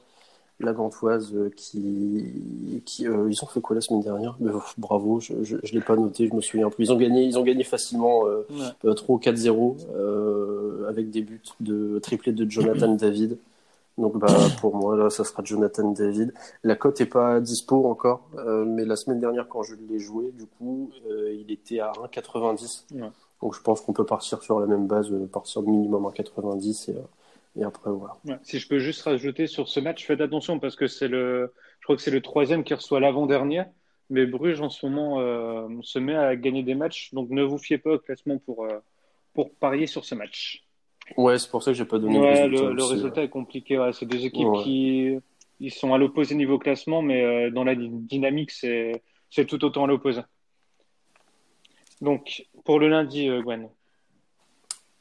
La 0.59 0.73
Gantoise 0.73 1.33
euh, 1.33 1.49
qui. 1.55 2.81
qui 2.85 3.07
euh, 3.07 3.27
ils 3.31 3.43
ont 3.43 3.47
fait 3.47 3.61
quoi 3.61 3.75
la 3.75 3.81
semaine 3.81 4.01
dernière? 4.01 4.37
Bravo, 4.77 5.19
je 5.19 5.33
ne 5.33 5.71
l'ai 5.73 5.81
pas 5.81 5.95
noté, 5.95 6.27
je 6.27 6.35
me 6.35 6.41
souviens 6.41 6.69
plus. 6.69 6.85
Ils 6.85 6.91
ont 6.91 6.97
gagné, 6.97 7.23
ils 7.23 7.39
ont 7.39 7.43
gagné 7.43 7.63
facilement 7.63 8.27
euh, 8.27 8.45
Ouais. 8.51 8.89
euh, 8.89 8.93
3 8.93 9.15
ou 9.15 9.19
4-0 9.19 9.77
euh, 9.95 10.87
avec 10.87 11.09
des 11.09 11.21
buts 11.21 11.41
de 11.61 11.97
triplé 11.99 12.31
de 12.31 12.49
Jonathan 12.49 12.93
David. 12.95 13.37
Donc 13.97 14.17
bah, 14.17 14.27
pour 14.59 14.75
moi, 14.75 14.95
là, 14.95 15.09
ça 15.09 15.23
sera 15.23 15.43
Jonathan 15.43 15.91
David. 15.91 16.33
La 16.63 16.75
cote 16.75 17.01
est 17.01 17.05
pas 17.07 17.39
dispo 17.39 17.87
encore, 17.89 18.21
euh, 18.37 18.63
mais 18.65 18.85
la 18.85 18.95
semaine 18.95 19.19
dernière, 19.19 19.47
quand 19.49 19.63
je 19.63 19.75
l'ai 19.89 19.99
joué, 19.99 20.31
du 20.37 20.45
coup, 20.45 20.91
il 21.09 21.51
était 21.51 21.79
à 21.79 21.91
1,90. 21.93 22.83
Ouais. 22.93 23.09
Donc 23.41 23.55
je 23.55 23.61
pense 23.61 23.81
qu'on 23.81 23.93
peut 23.93 24.05
partir 24.05 24.43
sur 24.43 24.59
la 24.59 24.67
même 24.67 24.85
base, 24.85 25.09
partir 25.31 25.63
de 25.63 25.67
minimum 25.69 26.03
1,90 26.05 26.91
et, 26.91 26.95
et 27.59 27.63
après 27.63 27.89
voilà. 27.91 28.15
Ouais. 28.25 28.37
Si 28.43 28.59
je 28.59 28.67
peux 28.67 28.79
juste 28.79 29.01
rajouter 29.01 29.47
sur 29.47 29.67
ce 29.67 29.79
match, 29.79 30.05
faites 30.05 30.21
attention 30.21 30.59
parce 30.59 30.75
que 30.75 30.87
c'est 30.87 31.07
le, 31.07 31.53
je 31.79 31.85
crois 31.85 31.95
que 31.95 32.01
c'est 32.01 32.11
le 32.11 32.21
troisième 32.21 32.63
qui 32.63 32.73
reçoit 32.73 32.99
l'avant-dernier. 32.99 33.63
Mais 34.09 34.25
Bruges 34.25 34.59
en 34.61 34.69
ce 34.69 34.85
moment 34.85 35.19
euh, 35.21 35.67
se 35.83 35.97
met 35.97 36.15
à 36.15 36.35
gagner 36.35 36.63
des 36.63 36.75
matchs, 36.75 37.13
donc 37.13 37.29
ne 37.29 37.43
vous 37.43 37.57
fiez 37.57 37.77
pas 37.77 37.91
au 37.93 37.99
classement 37.99 38.37
pour, 38.39 38.65
euh, 38.65 38.79
pour 39.33 39.53
parier 39.55 39.87
sur 39.87 40.03
ce 40.03 40.15
match. 40.15 40.65
Ouais, 41.17 41.37
c'est 41.39 41.49
pour 41.49 41.63
ça 41.63 41.71
que 41.71 41.77
j'ai 41.77 41.85
pas 41.85 41.97
donné 41.99 42.19
Ouais, 42.19 42.47
le 42.47 42.55
résultat. 42.57 42.63
le, 42.69 42.73
le 42.73 42.83
résultat 42.83 43.23
est 43.23 43.29
compliqué. 43.29 43.79
Ouais. 43.79 43.93
C'est 43.93 44.05
deux 44.05 44.25
équipes 44.25 44.47
Ouais. 44.47 44.63
qui 44.63 45.17
ils 45.61 45.71
sont 45.71 45.93
à 45.93 45.97
l'opposé 45.97 46.35
niveau 46.35 46.57
classement, 46.59 47.01
mais 47.01 47.21
euh, 47.23 47.51
dans 47.51 47.63
la 47.63 47.75
dy- 47.75 47.89
dynamique, 47.89 48.51
c'est 48.51 49.01
c'est 49.29 49.45
tout 49.45 49.63
autant 49.63 49.85
à 49.85 49.87
l'opposé. 49.87 50.21
Donc, 52.01 52.45
pour 52.65 52.79
le 52.79 52.89
lundi, 52.89 53.29
euh, 53.29 53.41
Gwen. 53.41 53.69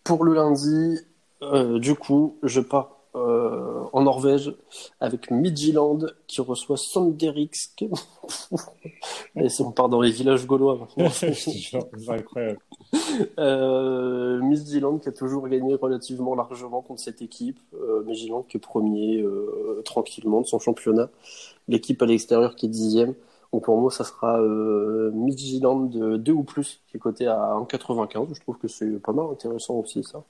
Pour 0.04 0.23
le 0.25 0.35
lundi, 0.35 0.99
euh, 1.42 1.78
du 1.78 1.94
coup, 1.94 2.38
je 2.42 2.61
pars 2.61 3.00
euh, 3.16 3.82
en 3.92 4.02
Norvège 4.02 4.54
avec 5.00 5.30
Midtjylland 5.30 5.99
qui 6.26 6.40
reçoit 6.40 6.76
Sonderiksk. 6.76 7.85
Et 9.37 9.49
si 9.49 9.62
on 9.62 9.73
part 9.73 9.88
dans 9.88 10.00
les 10.00 10.12
villages 10.12 10.47
gaulois 10.47 10.87
c'est 11.11 12.09
incroyable. 12.09 12.61
Euh, 13.38 14.40
qui 15.02 15.09
a 15.09 15.12
toujours 15.12 15.49
gagné 15.49 15.75
relativement 15.75 16.35
largement 16.35 16.80
contre 16.82 17.00
cette 17.00 17.23
équipe. 17.23 17.59
Euh, 17.75 18.04
qui 18.49 18.56
est 18.56 18.61
premier 18.61 19.20
euh, 19.20 19.82
tranquillement 19.85 20.40
de 20.40 20.47
son 20.47 20.59
championnat. 20.59 21.09
L'équipe 21.68 22.00
à 22.02 22.06
l'extérieur 22.06 22.54
qui 22.54 22.66
est 22.66 22.68
dixième. 22.68 23.14
Donc 23.52 23.64
pour 23.64 23.76
moi, 23.80 23.90
ça 23.90 24.04
sera 24.04 24.40
euh, 24.40 25.11
Midtjylland 25.12 25.87
de 25.90 26.16
2 26.16 26.32
ou 26.32 26.44
plus 26.44 26.80
qui 26.88 26.97
est 26.97 27.00
coté 27.00 27.26
à 27.26 27.56
1,95. 27.68 28.35
Je 28.35 28.40
trouve 28.40 28.59
que 28.59 28.68
c'est 28.68 29.00
pas 29.00 29.12
mal 29.12 29.26
intéressant 29.30 29.75
aussi 29.75 30.04
ça. 30.04 30.23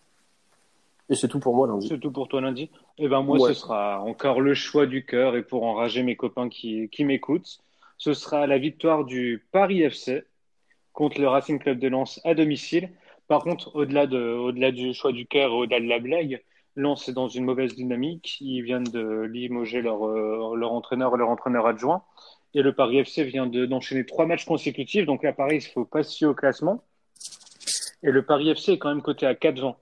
Et 1.10 1.14
c'est 1.16 1.28
tout 1.28 1.40
pour 1.40 1.54
moi 1.56 1.66
lundi. 1.66 1.88
C'est 1.88 1.98
tout 1.98 2.12
pour 2.12 2.28
toi 2.28 2.40
lundi. 2.40 2.70
Et 2.96 3.08
ben 3.08 3.22
moi, 3.22 3.38
Ouais. 3.38 3.52
ce 3.52 3.60
sera 3.60 4.00
encore 4.00 4.40
le 4.40 4.54
choix 4.54 4.86
du 4.86 5.04
cœur 5.04 5.36
et 5.36 5.42
pour 5.42 5.64
enrager 5.64 6.02
mes 6.02 6.16
copains 6.16 6.48
qui, 6.48 6.88
qui 6.90 7.04
m'écoutent, 7.04 7.58
ce 7.98 8.14
sera 8.14 8.46
la 8.46 8.58
victoire 8.58 9.04
du 9.04 9.44
Paris 9.52 9.82
FC 9.82 10.22
contre 10.92 11.20
le 11.20 11.28
Racing 11.28 11.58
Club 11.58 11.78
de 11.78 11.88
Lens 11.88 12.20
à 12.24 12.34
domicile. 12.34 12.90
Par 13.28 13.42
contre, 13.42 13.74
au-delà 13.76 14.06
de, 14.06 14.18
au-delà 14.18 14.70
du 14.72 14.94
choix 14.94 15.12
du 15.12 15.26
cœur, 15.26 15.52
au-delà 15.52 15.80
de 15.80 15.86
la 15.86 15.98
blague, 15.98 16.42
Lens 16.76 17.08
est 17.08 17.12
dans 17.12 17.28
une 17.28 17.44
mauvaise 17.44 17.74
dynamique. 17.74 18.36
Ils 18.40 18.62
viennent 18.62 18.84
de 18.84 19.22
limoger 19.22 19.82
leur, 19.82 20.06
euh, 20.06 20.54
leur 20.56 20.72
entraîneur 20.72 21.14
et 21.14 21.18
leur 21.18 21.28
entraîneur 21.28 21.66
adjoint. 21.66 22.02
Et 22.54 22.62
le 22.62 22.72
Paris 22.72 22.98
FC 22.98 23.24
vient 23.24 23.46
de, 23.46 23.66
d'enchaîner 23.66 24.06
trois 24.06 24.26
matchs 24.26 24.44
consécutifs. 24.44 25.06
Donc 25.06 25.22
là, 25.24 25.32
pareil, 25.32 25.58
il 25.58 25.66
faut 25.72 25.84
pas 25.84 26.02
se 26.04 26.16
fier 26.16 26.26
au 26.28 26.34
classement. 26.34 26.82
Et 28.02 28.10
le 28.10 28.24
Paris 28.24 28.50
FC 28.50 28.72
est 28.72 28.78
quand 28.78 28.88
même 28.88 29.02
coté 29.02 29.26
à 29.26 29.34
4-20. 29.34 29.74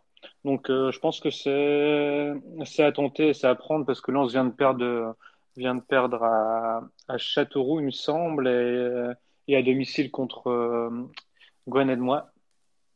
Donc 0.48 0.70
euh, 0.70 0.90
je 0.90 0.98
pense 0.98 1.20
que 1.20 1.28
c'est 1.28 2.82
à 2.82 2.90
tenter, 2.92 3.34
c'est 3.34 3.46
à 3.46 3.54
prendre 3.54 3.84
parce 3.84 4.00
que 4.00 4.10
Lens 4.10 4.30
vient 4.32 4.46
de 4.46 4.50
perdre 4.50 4.82
euh, 4.82 5.12
vient 5.58 5.74
de 5.74 5.82
perdre 5.82 6.22
à, 6.22 6.80
à 7.06 7.18
Châteauroux, 7.18 7.80
il 7.80 7.86
me 7.86 7.90
semble, 7.90 8.48
et, 8.48 8.50
euh, 8.50 9.12
et 9.46 9.56
à 9.56 9.62
domicile 9.62 10.10
contre 10.10 10.46
euh, 10.48 10.88
Gwen 11.68 11.90
et 11.90 11.96
moi. 11.96 12.30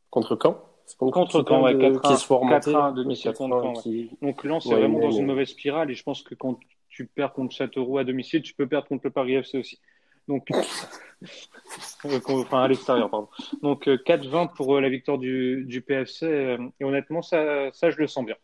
Contre 0.09 0.35
Caen 0.41 0.63
C'est 0.87 0.97
Contre 0.97 1.43
Caen, 1.47 1.61
ouais, 1.61 1.75
de- 1.75 1.79
4-1, 1.79 2.01
qui 2.01 2.13
est 2.13 2.17
soit 2.17 2.37
remonté. 2.37 2.71
4-1 2.71 2.87
à 2.87 2.91
domicile 2.91 3.29
Ouais, 3.29 3.35
contre 3.37 3.55
4-1 3.57 3.61
Caen, 3.61 3.73
ouais. 3.75 3.81
qui- 3.83 4.09
Donc 4.23 4.43
Lens 4.45 4.65
est 4.65 4.69
vraiment 4.75 4.99
dans 4.99 5.11
une 5.11 5.25
mauvaise 5.27 5.49
spirale 5.49 5.91
et 5.91 5.93
je 5.93 6.01
pense 6.03 6.23
que 6.23 6.33
quand 6.33 6.57
tu 6.89 7.05
perds 7.05 7.33
contre 7.33 7.53
Châteauroux 7.55 7.99
à 7.99 8.03
domicile, 8.03 8.41
tu 8.41 8.55
peux 8.55 8.65
perdre 8.67 8.87
contre 8.87 9.01
le 9.05 9.11
Paris 9.11 9.35
FC 9.35 9.59
aussi. 9.59 9.79
Donc 10.27 10.49
Euh, 12.05 12.19
enfin 12.27 12.63
à 12.63 12.67
l'extérieur 12.67 13.09
pardon. 13.09 13.29
Donc 13.61 13.87
euh, 13.87 13.97
4-20 13.97 14.53
pour 14.53 14.75
euh, 14.75 14.81
la 14.81 14.89
victoire 14.89 15.17
du, 15.17 15.83
PFC 15.85 16.25
euh, 16.25 16.57
et 16.79 16.83
honnêtement 16.83 17.21
ça 17.21 17.71
ça 17.71 17.91
je 17.91 17.97
le 17.97 18.07
sens 18.07 18.25
bien. 18.25 18.35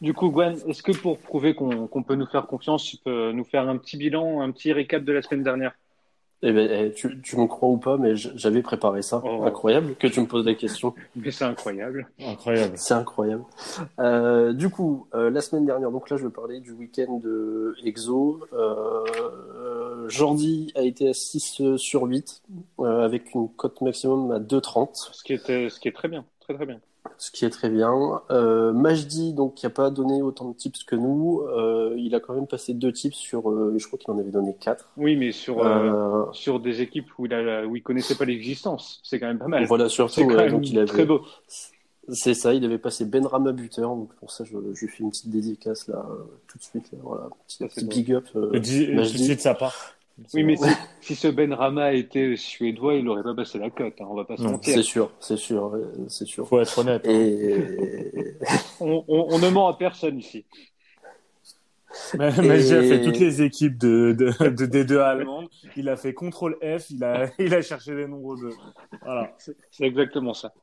Du 0.00 0.14
coup 0.14 0.30
Gwen, 0.30 0.56
est-ce 0.66 0.82
que 0.82 0.92
pour 0.92 1.18
prouver 1.18 1.54
qu'on 1.54 2.02
peut 2.02 2.16
nous 2.16 2.26
faire 2.26 2.46
confiance, 2.46 2.84
tu 2.84 2.96
peux 2.96 3.30
nous 3.32 3.44
faire 3.44 3.68
un 3.68 3.76
petit 3.76 3.96
bilan, 3.96 4.40
un 4.40 4.50
petit 4.50 4.72
récap 4.72 5.04
de 5.04 5.12
la 5.12 5.22
semaine 5.22 5.44
dernière? 5.44 5.74
Eh 6.44 6.52
ben, 6.52 6.68
eh, 6.70 6.92
tu, 6.92 7.20
tu 7.20 7.36
me 7.36 7.46
crois 7.46 7.68
ou 7.68 7.76
pas, 7.76 7.96
mais 7.96 8.16
j'avais 8.16 8.62
préparé 8.62 9.02
ça. 9.02 9.22
Oh. 9.24 9.44
Incroyable 9.44 9.94
que 9.94 10.08
tu 10.08 10.20
me 10.20 10.26
poses 10.26 10.44
la 10.44 10.54
question. 10.54 10.92
Mais 11.14 11.30
c'est 11.30 11.44
incroyable. 11.44 12.08
Incroyable. 12.20 12.72
C'est 12.76 12.94
incroyable. 12.94 13.44
Euh, 14.00 14.52
du 14.52 14.68
coup, 14.68 15.06
euh, 15.14 15.30
la 15.30 15.40
semaine 15.40 15.66
dernière, 15.66 15.92
donc 15.92 16.10
là, 16.10 16.16
je 16.16 16.24
vais 16.24 16.32
parler 16.32 16.58
du 16.58 16.72
week-end 16.72 17.18
de 17.22 17.76
Exo. 17.84 18.40
Euh, 18.52 19.04
euh, 19.54 20.08
Jordi 20.08 20.72
a 20.74 20.82
été 20.82 21.08
à 21.08 21.14
6 21.14 21.76
sur 21.76 22.02
8, 22.02 22.42
euh, 22.80 23.04
avec 23.04 23.34
une 23.34 23.48
cote 23.48 23.80
maximum 23.80 24.32
à 24.32 24.40
2,30, 24.40 25.10
Ce 25.12 25.22
qui 25.22 25.34
était 25.34 25.70
ce 25.70 25.78
qui 25.78 25.86
est 25.86 25.92
très 25.92 26.08
bien, 26.08 26.24
très 26.40 26.54
très 26.54 26.66
bien. 26.66 26.80
Ce 27.18 27.30
qui 27.30 27.44
est 27.44 27.50
très 27.50 27.68
bien. 27.68 28.20
Euh, 28.30 28.72
Majdi, 28.72 29.32
donc, 29.32 29.54
qui 29.54 29.66
n'a 29.66 29.70
pas 29.70 29.90
donné 29.90 30.22
autant 30.22 30.48
de 30.50 30.54
tips 30.56 30.84
que 30.84 30.96
nous, 30.96 31.40
euh, 31.42 31.94
il 31.98 32.14
a 32.14 32.20
quand 32.20 32.34
même 32.34 32.46
passé 32.46 32.74
deux 32.74 32.92
tips 32.92 33.16
sur, 33.16 33.50
euh, 33.50 33.74
je 33.78 33.86
crois 33.86 33.98
qu'il 33.98 34.10
en 34.12 34.18
avait 34.18 34.30
donné 34.30 34.54
4. 34.58 34.90
Oui, 34.96 35.16
mais 35.16 35.32
sur 35.32 35.64
euh, 35.64 36.26
Euh, 36.28 36.32
sur 36.32 36.60
des 36.60 36.80
équipes 36.80 37.08
où 37.18 37.26
il 37.26 37.34
où 37.68 37.76
il 37.76 37.82
connaissait 37.82 38.14
pas 38.16 38.24
l'existence, 38.24 39.00
c'est 39.04 39.18
quand 39.20 39.26
même 39.26 39.38
pas 39.38 39.48
mal. 39.48 39.64
voilà, 39.66 39.84
C'est 39.88 39.94
surtout, 39.94 40.22
quand 40.22 40.28
ouais, 40.34 40.36
même 40.44 40.50
donc 40.52 40.68
il 40.68 40.78
avait, 40.78 40.86
très 40.86 41.04
beau. 41.04 41.22
C'est 42.08 42.34
ça, 42.34 42.52
il 42.52 42.64
avait 42.64 42.78
passé 42.78 43.04
Ben 43.04 43.24
Rama 43.24 43.52
buteur, 43.52 43.94
donc 43.94 44.12
pour 44.16 44.32
ça 44.32 44.42
je, 44.44 44.56
je 44.74 44.80
lui 44.80 44.88
fais 44.88 45.04
une 45.04 45.10
petite 45.10 45.30
dédicace 45.30 45.86
là, 45.86 46.04
tout 46.48 46.58
de 46.58 46.62
suite, 46.64 46.90
là, 46.92 46.98
voilà, 47.00 47.28
petit, 47.46 47.58
petit 47.64 47.84
big 47.84 48.12
up. 48.12 48.24
euh, 48.34 48.50
Le 48.52 48.58
le 48.58 49.34
de 49.36 49.40
sa 49.40 49.54
part. 49.54 49.94
Oui, 50.34 50.44
mais 50.44 50.56
si, 50.56 50.68
si 51.00 51.14
ce 51.14 51.28
Ben 51.28 51.52
Rama 51.52 51.92
était 51.92 52.36
suédois, 52.36 52.94
il 52.94 53.08
aurait 53.08 53.22
pas 53.22 53.34
passé 53.34 53.58
la 53.58 53.70
cote, 53.70 53.94
hein, 54.00 54.06
on 54.08 54.14
va 54.14 54.24
pas 54.24 54.36
se 54.36 54.42
mentir. 54.42 54.74
C'est 54.74 54.82
sûr, 54.82 55.10
c'est 55.20 55.36
sûr, 55.36 55.78
c'est 56.08 56.26
sûr. 56.26 56.46
Faut 56.46 56.60
être 56.60 56.78
honnête. 56.78 57.02
hein. 57.06 57.10
Et 57.10 58.36
On, 58.80 59.04
on, 59.08 59.26
on 59.30 59.38
ne 59.38 59.48
ment 59.50 59.68
à 59.68 59.76
personne 59.76 60.18
ici. 60.18 60.44
Mais 62.14 62.30
Majdi 62.40 62.72
a 62.74 62.82
fait 62.82 63.02
toutes 63.02 63.18
les 63.18 63.42
équipes 63.42 63.76
de, 63.76 64.12
de, 64.18 64.48
de 64.48 64.66
D2 64.66 64.98
allemandes. 64.98 65.48
Il 65.76 65.90
a 65.90 65.96
fait 65.96 66.14
contrôle 66.14 66.56
F. 66.62 66.88
Il 66.90 67.04
a, 67.04 67.28
il 67.38 67.54
a 67.54 67.60
cherché 67.60 67.94
les 67.94 68.06
nombres 68.06 68.36
de. 68.36 68.50
Voilà. 69.02 69.34
C'est 69.38 69.54
c'est 69.70 69.84
exactement 69.84 70.32
ça. 70.32 70.54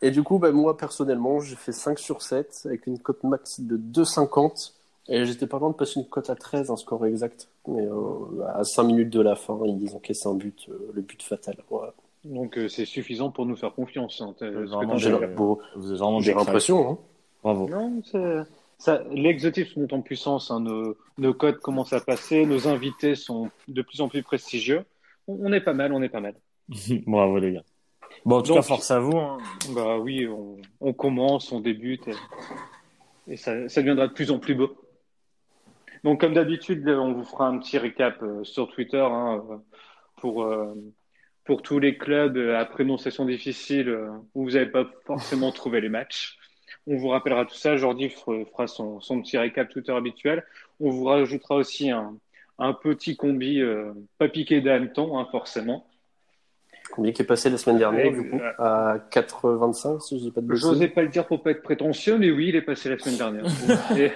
Et 0.00 0.10
du 0.10 0.22
coup, 0.22 0.38
bah, 0.38 0.50
moi, 0.50 0.78
personnellement, 0.78 1.40
j'ai 1.40 1.56
fait 1.56 1.72
5 1.72 1.98
sur 1.98 2.22
7 2.22 2.62
avec 2.64 2.86
une 2.86 2.98
cote 2.98 3.22
max 3.22 3.60
de 3.60 3.76
2,50. 3.76 4.72
Et 5.08 5.26
j'étais 5.26 5.46
pas 5.46 5.58
loin 5.58 5.68
de 5.70 5.74
passer 5.74 6.00
une 6.00 6.08
cote 6.08 6.30
à 6.30 6.36
13, 6.36 6.70
un 6.70 6.76
score 6.76 7.04
exact. 7.04 7.49
Mais 7.68 7.82
euh, 7.86 8.42
à 8.54 8.64
5 8.64 8.84
minutes 8.84 9.10
de 9.10 9.20
la 9.20 9.36
fin, 9.36 9.58
ils 9.64 9.94
encaissent 9.94 10.26
un 10.26 10.34
but, 10.34 10.66
euh, 10.70 10.90
le 10.94 11.02
but 11.02 11.22
fatal. 11.22 11.56
Voilà. 11.68 11.92
Donc 12.24 12.56
euh, 12.58 12.68
c'est 12.68 12.84
suffisant 12.86 13.30
pour 13.30 13.46
nous 13.46 13.56
faire 13.56 13.72
confiance. 13.74 14.20
hein. 14.22 14.34
J'ai 16.20 16.34
l'impression. 16.34 16.90
Hein. 16.92 16.98
Bravo. 17.42 17.68
Non, 17.68 18.02
c'est- 18.04 18.42
ça, 18.78 19.02
l'exotisme 19.10 19.80
monte 19.82 19.92
en 19.92 20.00
puissance. 20.00 20.50
hein. 20.50 20.60
Nos, 20.60 20.96
nos 21.18 21.34
codes 21.34 21.58
commencent 21.58 21.92
à 21.92 22.00
passer. 22.00 22.46
Nos 22.46 22.66
invités 22.66 23.14
sont 23.14 23.50
de 23.68 23.82
plus 23.82 24.00
en 24.00 24.08
plus 24.08 24.22
prestigieux. 24.22 24.84
On, 25.28 25.38
on 25.48 25.52
est 25.52 25.60
pas 25.60 25.74
mal, 25.74 25.92
on 25.92 26.02
est 26.02 26.08
pas 26.08 26.20
mal. 26.20 26.34
Bravo 27.06 27.38
les 27.38 27.52
gars. 27.52 27.62
Bon, 28.24 28.36
en 28.36 28.42
tout 28.42 28.48
Donc- 28.48 28.56
cas, 28.56 28.62
force 28.62 28.90
à 28.90 29.00
vous. 29.00 29.16
hein. 29.18 29.38
Bah 29.74 29.98
oui, 29.98 30.26
on, 30.26 30.56
on 30.80 30.92
commence, 30.94 31.52
on 31.52 31.60
débute 31.60 32.08
et, 32.08 32.14
et 33.32 33.36
ça, 33.36 33.68
ça 33.68 33.80
deviendra 33.82 34.08
de 34.08 34.12
plus 34.14 34.30
en 34.30 34.38
plus 34.38 34.54
beau. 34.54 34.70
Donc 36.04 36.20
comme 36.20 36.34
d'habitude, 36.34 36.88
on 36.88 37.12
vous 37.12 37.24
fera 37.24 37.48
un 37.48 37.58
petit 37.58 37.78
récap 37.78 38.22
euh, 38.22 38.44
sur 38.44 38.68
Twitter 38.68 39.00
hein, 39.00 39.42
pour, 40.16 40.44
euh, 40.44 40.74
pour 41.44 41.62
tous 41.62 41.78
les 41.78 41.98
clubs 41.98 42.36
euh, 42.36 42.58
à 42.58 42.64
prononciation 42.64 43.24
difficile 43.24 43.88
euh, 43.88 44.08
où 44.34 44.44
vous 44.44 44.52
n'avez 44.52 44.70
pas 44.70 44.86
forcément 45.04 45.52
trouvé 45.52 45.80
les 45.80 45.88
matchs. 45.88 46.38
On 46.86 46.96
vous 46.96 47.08
rappellera 47.08 47.44
tout 47.44 47.54
ça. 47.54 47.76
Jordi 47.76 48.08
fera 48.08 48.66
son, 48.66 49.00
petit 49.22 49.36
récap 49.36 49.68
Twitter 49.68 49.92
habituel. 49.92 50.44
On 50.78 50.90
vous 50.90 51.04
rajoutera 51.04 51.56
aussi 51.56 51.90
un, 51.90 52.16
un 52.58 52.72
petit 52.72 53.16
combi 53.16 53.60
euh, 53.60 53.92
pas 54.18 54.28
piqué 54.28 54.60
d'hameçon, 54.60 55.18
hein, 55.18 55.26
forcément. 55.30 55.89
Combien 56.92 57.12
qui 57.12 57.22
est 57.22 57.26
passé 57.26 57.50
la 57.50 57.58
semaine 57.58 57.78
dernière, 57.78 58.12
du 58.12 58.28
coup, 58.28 58.40
à 58.58 58.98
4,25, 59.10 60.00
si 60.00 60.18
je 60.18 60.24
dis 60.24 60.30
pas 60.30 60.40
de 60.40 60.46
bêtises. 60.46 60.62
J'osais 60.62 60.88
pas 60.88 61.02
le 61.02 61.08
dire 61.08 61.26
pour 61.26 61.42
pas 61.42 61.52
être 61.52 61.62
prétentieux, 61.62 62.18
mais 62.18 62.30
oui, 62.30 62.48
il 62.48 62.56
est 62.56 62.62
passé 62.62 62.88
la 62.88 62.98
semaine 62.98 63.16
dernière. 63.16 63.44
Et 63.96 64.12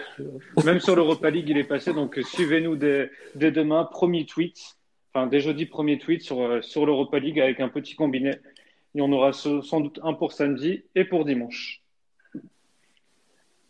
même 0.64 0.81
sur 0.81 0.97
l'Europa 0.97 1.31
League, 1.31 1.49
il 1.49 1.57
est 1.57 1.64
passé. 1.64 1.93
Donc, 1.93 2.19
suivez-nous 2.23 2.76
dès, 2.76 3.11
dès, 3.35 3.52
demain, 3.52 3.85
premier 3.85 4.26
tweet, 4.26 4.76
enfin, 5.12 5.26
dès 5.26 5.40
jeudi, 5.40 5.66
premier 5.66 5.99
tweet 5.99 6.23
sur, 6.23 6.43
euh, 6.43 6.62
sur 6.62 6.85
l'Europa 6.85 7.19
League 7.19 7.40
avec 7.40 7.61
un 7.61 7.69
petit 7.69 7.95
combiné. 7.95 8.33
Il 8.95 8.99
y 8.99 9.02
en 9.02 9.11
aura 9.12 9.33
sans 9.33 9.81
doute 9.81 10.00
un 10.02 10.14
pour 10.14 10.33
samedi 10.33 10.85
et 10.95 11.04
pour 11.04 11.25
dimanche. 11.25 11.83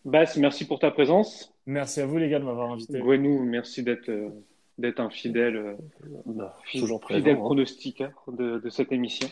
Bass, 0.05 0.37
merci 0.37 0.67
pour 0.67 0.79
ta 0.81 0.91
présence. 0.91 1.55
Merci 1.67 2.01
à 2.01 2.07
vous, 2.07 2.19
les 2.19 2.29
gars, 2.29 2.39
de 2.39 2.45
m'avoir 2.45 2.71
invité. 2.73 3.01
Gwenou, 3.01 3.43
merci 3.43 3.83
d'être 3.83 4.11
euh, 4.11 4.29
d'être 4.79 5.01
un 5.01 5.11
fidèle, 5.11 5.57
euh, 5.57 5.75
Bah, 6.27 6.57
fidèle, 6.65 6.83
toujours 6.83 7.01
présent, 7.01 7.19
fidèle 7.19 7.37
hein. 7.37 7.41
pronostiqueur 7.41 8.11
de, 8.29 8.59
de 8.59 8.71
cette 8.71 8.91
émission. 8.93 9.29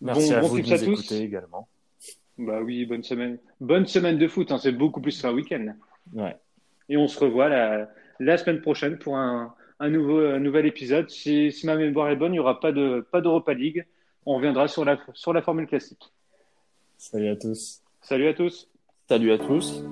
Merci 0.00 0.30
Bon- 0.30 0.36
à 0.36 0.40
bon 0.40 0.46
vous 0.48 0.60
de 0.60 0.66
nous 0.66 0.72
à 0.72 0.78
tous. 0.78 0.92
écouter 0.92 1.18
également. 1.22 1.68
Bah 2.38 2.60
oui, 2.62 2.84
bonne 2.86 3.02
semaine. 3.02 3.38
Bonne 3.60 3.86
semaine 3.86 4.18
de 4.18 4.26
foot, 4.26 4.50
hein, 4.50 4.58
c'est 4.58 4.72
beaucoup 4.72 5.00
plus 5.00 5.20
qu'un 5.20 5.32
week-end. 5.32 5.74
Ouais. 6.12 6.36
Et 6.88 6.96
on 6.96 7.06
se 7.06 7.18
revoit 7.20 7.48
la, 7.48 7.88
la 8.18 8.36
semaine 8.38 8.60
prochaine 8.60 8.98
pour 8.98 9.16
un, 9.16 9.54
un, 9.78 9.90
nouveau, 9.90 10.18
un 10.20 10.40
nouvel 10.40 10.66
épisode. 10.66 11.08
Si, 11.10 11.52
si 11.52 11.66
ma 11.66 11.76
mémoire 11.76 12.10
est 12.10 12.16
bonne, 12.16 12.32
il 12.32 12.36
n'y 12.36 12.40
aura 12.40 12.58
pas 12.58 12.72
de 12.72 13.06
pas 13.12 13.20
d'Europa 13.20 13.54
League. 13.54 13.86
On 14.26 14.36
reviendra 14.36 14.66
sur 14.66 14.84
la, 14.84 14.98
sur 15.14 15.32
la 15.32 15.42
formule 15.42 15.66
classique. 15.66 16.12
Salut 16.98 17.28
à 17.28 17.36
tous. 17.36 17.82
Salut 18.00 18.26
à 18.28 18.34
tous. 18.34 18.68
Salut 19.08 19.30
à 19.32 19.38
tous. 19.38 19.84